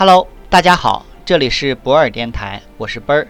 [0.00, 3.26] Hello，大家好，这里是博尔电台，我是奔儿。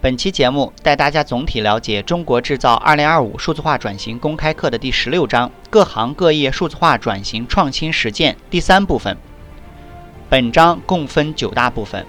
[0.00, 9.14] 本期节目带大家总体了解《中国制造2025数字化转型公开课》的第十六章“各行各业数字化转型创新实践”第三部分。
[10.30, 12.06] 本章共分九大部分，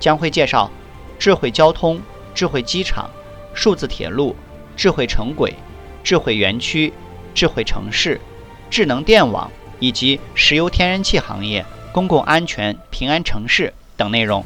[0.00, 0.68] 将会介绍
[1.16, 2.02] 智慧交通、
[2.34, 3.08] 智慧机场、
[3.54, 4.34] 数字铁路、
[4.74, 5.54] 智慧城轨、
[6.02, 6.92] 智慧园区、
[7.32, 8.20] 智慧城市、
[8.68, 11.64] 智能电网以及石油天然气行业。
[11.92, 14.44] 公共安全、平安城市等内容。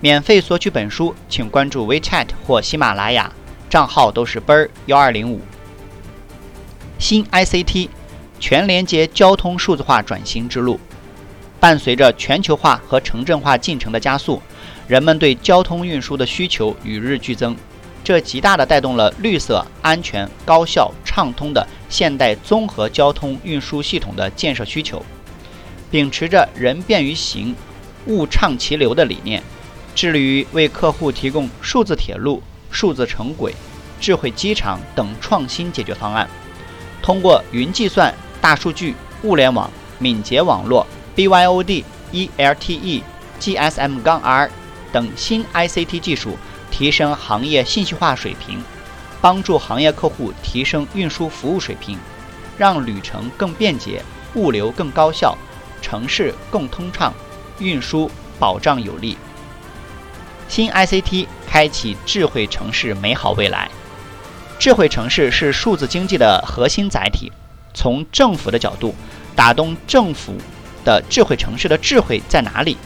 [0.00, 3.32] 免费索取本书，请关注 WeChat 或喜马拉雅，
[3.68, 5.40] 账号都是奔儿幺二零五。
[6.98, 7.88] 新 ICT
[8.38, 10.80] 全连接交通数字化转型之路，
[11.58, 14.40] 伴随着全球化和城镇化进程的加速，
[14.86, 17.54] 人们对交通运输的需求与日俱增，
[18.02, 25.04] 这极大地带动了绿色、安全、高效、畅通的现代综合交通运输系统的建设需求。
[25.90, 27.54] 秉持着“人便于行，
[28.06, 29.42] 物畅其流”的理念，
[29.94, 33.52] 致力于为客户提供数字铁路、数字城轨、
[34.00, 36.28] 智慧机场等创新解决方案。
[37.02, 41.82] 通过云计算、大数据、物联网、敏捷网络、BYOD、
[42.12, 43.02] eLTE、
[43.40, 44.48] GSM 杠 R
[44.92, 46.38] 等新 ICT 技术，
[46.70, 48.62] 提升行业信息化水平，
[49.20, 51.98] 帮助行业客户提升运输服务水平，
[52.56, 54.02] 让旅程更便捷，
[54.34, 55.36] 物流更高效。
[55.80, 57.12] 城市更通畅，
[57.58, 59.16] 运输保障有力。
[60.48, 63.70] 新 ICT 开启智慧城市美好未来。
[64.58, 67.30] 智慧城市是数字经济的核心载体。
[67.72, 68.94] 从政府的角度，
[69.36, 70.34] 打动政府
[70.84, 72.76] 的智慧城市的智慧在哪里？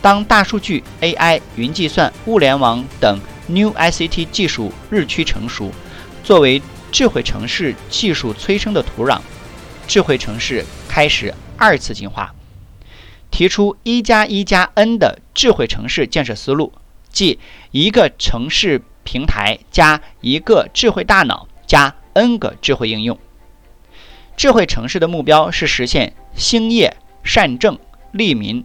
[0.00, 5.72] 当大数据、AI、云计算、物联网等 New ICT 技术日趋成熟，
[6.22, 9.18] 作为智慧城市技术催生的土壤，
[9.88, 11.34] 智慧城市开始。
[11.58, 12.34] 二次进化，
[13.30, 16.72] 提出一加一加 N 的智慧城市建设思路，
[17.10, 17.38] 即
[17.70, 23.18] 一个城市平台加一个智慧大脑加 N 个智慧应用。
[24.36, 27.78] 智慧城市的目标是实现兴业、善政、
[28.12, 28.64] 利民。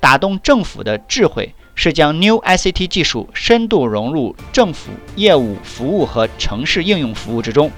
[0.00, 7.70] 打动政府的智慧是将 New ICT 技术深度融入政府业务、服务和城市应用服务之中，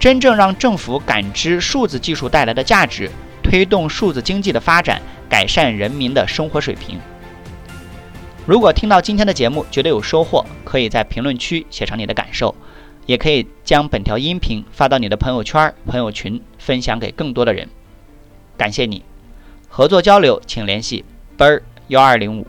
[0.00, 3.08] 真正让政府感知数字技术带来的价值。
[3.50, 7.00] 推动数字经济的发展，改善人民的生活水平。
[8.46, 12.54] 如果听到今天的节目觉得有收获，可以在评论区写上你的感受，
[13.06, 17.68] 也可以将本条音频发到你的朋友圈、朋友群，分享给更多的人。
[18.56, 19.02] 感谢你，
[19.68, 21.04] 合作交流请联系
[21.36, 22.46] 奔儿幺二零五。